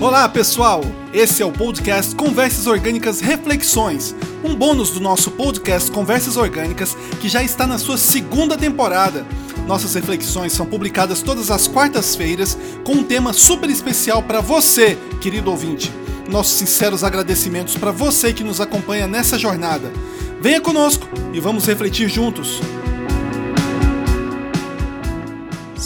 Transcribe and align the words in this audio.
Olá, 0.00 0.28
pessoal! 0.28 0.82
Esse 1.12 1.42
é 1.42 1.44
o 1.44 1.50
podcast 1.50 2.14
Conversas 2.14 2.68
Orgânicas 2.68 3.20
Reflexões, 3.20 4.14
um 4.44 4.54
bônus 4.54 4.90
do 4.90 5.00
nosso 5.00 5.28
podcast 5.32 5.90
Conversas 5.90 6.36
Orgânicas 6.36 6.96
que 7.20 7.28
já 7.28 7.42
está 7.42 7.66
na 7.66 7.78
sua 7.78 7.98
segunda 7.98 8.56
temporada. 8.56 9.26
Nossas 9.66 9.94
reflexões 9.94 10.52
são 10.52 10.64
publicadas 10.64 11.20
todas 11.20 11.50
as 11.50 11.66
quartas-feiras 11.66 12.56
com 12.84 12.92
um 12.92 13.02
tema 13.02 13.32
super 13.32 13.68
especial 13.68 14.22
para 14.22 14.40
você, 14.40 14.96
querido 15.20 15.50
ouvinte. 15.50 15.92
Nossos 16.28 16.52
sinceros 16.52 17.02
agradecimentos 17.02 17.76
para 17.76 17.90
você 17.90 18.32
que 18.32 18.44
nos 18.44 18.60
acompanha 18.60 19.08
nessa 19.08 19.36
jornada. 19.36 19.92
Venha 20.40 20.60
conosco 20.60 21.08
e 21.32 21.40
vamos 21.40 21.66
refletir 21.66 22.08
juntos. 22.08 22.60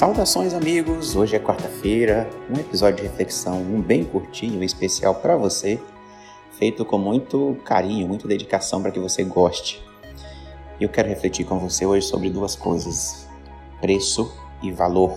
Saudações, 0.03 0.53
amigos! 0.53 1.15
Hoje 1.15 1.37
é 1.37 1.39
quarta-feira, 1.39 2.29
um 2.51 2.59
episódio 2.59 2.97
de 2.97 3.03
reflexão, 3.05 3.61
um 3.61 3.81
bem 3.81 4.03
curtinho, 4.03 4.61
especial 4.65 5.15
para 5.15 5.37
você, 5.37 5.81
feito 6.59 6.85
com 6.85 6.99
muito 6.99 7.57
carinho, 7.65 8.09
muita 8.09 8.27
dedicação 8.27 8.83
para 8.83 8.91
que 8.91 8.99
você 8.99 9.23
goste. 9.23 9.81
Eu 10.81 10.89
quero 10.89 11.09
refletir 11.09 11.47
com 11.47 11.57
você 11.57 11.87
hoje 11.87 12.05
sobre 12.05 12.31
duas 12.31 12.57
coisas: 12.57 13.29
preço 13.81 14.37
e 14.61 14.73
valor. 14.73 15.17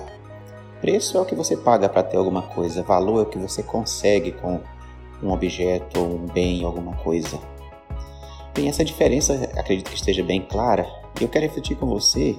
Preço 0.80 1.17
é 1.17 1.22
o 1.22 1.25
que 1.25 1.33
você 1.33 1.58
paga 1.58 1.89
para 1.89 2.03
ter 2.03 2.17
alguma 2.17 2.44
coisa, 2.44 2.83
valor 2.83 3.22
é 3.22 3.23
o 3.23 3.25
que 3.25 3.39
você 3.39 3.63
consegue 3.63 4.33
com 4.33 4.61
um 5.23 5.31
objeto, 5.31 5.99
um 5.99 6.27
bem, 6.27 6.63
alguma 6.63 6.95
coisa. 6.97 7.39
Bem, 8.53 8.70
essa 8.70 8.86
diferença 8.86 9.49
acredito 9.58 9.89
que 9.89 9.97
esteja 9.97 10.23
bem 10.23 10.44
clara 10.44 10.86
e 11.20 11.23
eu 11.23 11.27
quero 11.27 11.45
refletir 11.45 11.75
com 11.75 11.88
você 11.88 12.38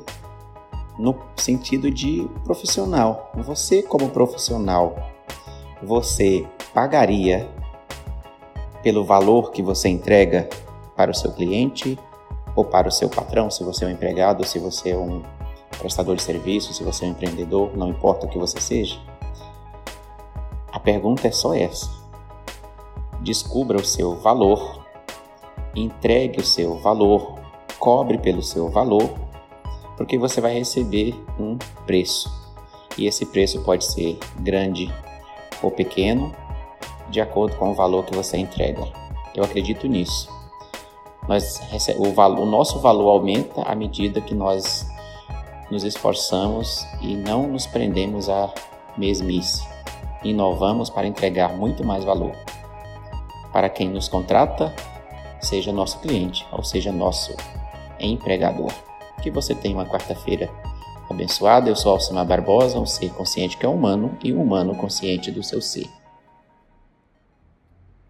no 0.98 1.14
sentido 1.36 1.90
de 1.90 2.28
profissional. 2.44 3.30
Você, 3.34 3.82
como 3.82 4.08
profissional, 4.10 4.96
você 5.82 6.46
pagaria 6.72 7.48
pelo 8.82 9.04
valor 9.04 9.50
que 9.50 9.62
você 9.62 9.88
entrega 9.88 10.48
para 10.96 11.10
o 11.10 11.14
seu 11.14 11.32
cliente 11.32 11.98
ou 12.54 12.64
para 12.64 12.88
o 12.88 12.90
seu 12.90 13.08
patrão, 13.08 13.50
se 13.50 13.62
você 13.62 13.84
é 13.84 13.88
um 13.88 13.90
empregado, 13.90 14.44
se 14.46 14.58
você 14.58 14.90
é 14.90 14.96
um 14.96 15.22
prestador 15.78 16.16
de 16.16 16.22
serviço, 16.22 16.72
se 16.72 16.82
você 16.82 17.04
é 17.04 17.08
um 17.08 17.10
empreendedor, 17.10 17.76
não 17.76 17.88
importa 17.88 18.26
o 18.26 18.28
que 18.28 18.38
você 18.38 18.60
seja? 18.60 18.98
A 20.72 20.80
pergunta 20.80 21.28
é 21.28 21.32
só 21.32 21.54
essa. 21.54 21.90
Descubra 23.20 23.76
o 23.76 23.84
seu 23.84 24.16
valor, 24.16 24.86
entregue 25.74 26.40
o 26.40 26.44
seu 26.44 26.78
valor, 26.78 27.34
cobre 27.78 28.16
pelo 28.16 28.42
seu 28.42 28.70
valor 28.70 29.25
porque 29.96 30.18
você 30.18 30.40
vai 30.40 30.54
receber 30.54 31.14
um 31.38 31.56
preço. 31.86 32.30
E 32.98 33.06
esse 33.06 33.26
preço 33.26 33.60
pode 33.62 33.84
ser 33.84 34.18
grande 34.40 34.92
ou 35.62 35.70
pequeno, 35.70 36.34
de 37.10 37.20
acordo 37.20 37.56
com 37.56 37.70
o 37.70 37.74
valor 37.74 38.04
que 38.04 38.14
você 38.14 38.36
entrega. 38.36 38.82
Eu 39.34 39.44
acredito 39.44 39.86
nisso. 39.86 40.28
Nós, 41.28 41.60
o, 41.98 42.12
valor, 42.12 42.40
o 42.40 42.46
nosso 42.46 42.78
valor 42.78 43.10
aumenta 43.10 43.62
à 43.62 43.74
medida 43.74 44.20
que 44.20 44.34
nós 44.34 44.86
nos 45.70 45.82
esforçamos 45.82 46.86
e 47.00 47.16
não 47.16 47.48
nos 47.48 47.66
prendemos 47.66 48.28
à 48.28 48.52
mesmice. 48.96 49.66
Inovamos 50.22 50.88
para 50.88 51.06
entregar 51.06 51.56
muito 51.56 51.84
mais 51.84 52.04
valor. 52.04 52.32
Para 53.52 53.68
quem 53.68 53.88
nos 53.88 54.08
contrata, 54.08 54.74
seja 55.40 55.72
nosso 55.72 55.98
cliente 56.00 56.46
ou 56.52 56.62
seja 56.62 56.92
nosso 56.92 57.34
empregador. 57.98 58.72
Que 59.22 59.30
você 59.30 59.54
tenha 59.54 59.76
uma 59.76 59.86
quarta-feira 59.86 60.50
abençoada. 61.10 61.68
Eu 61.68 61.76
sou 61.76 61.92
Alcimar 61.92 62.26
Barbosa, 62.26 62.78
um 62.78 62.86
ser 62.86 63.10
consciente 63.10 63.56
que 63.56 63.66
é 63.66 63.68
humano 63.68 64.16
e 64.22 64.32
um 64.32 64.42
humano 64.42 64.74
consciente 64.74 65.30
do 65.30 65.42
seu 65.42 65.60
ser. 65.60 65.88